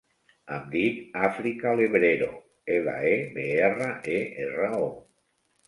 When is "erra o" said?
4.49-5.33